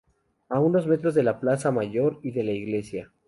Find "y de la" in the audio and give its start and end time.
2.23-2.53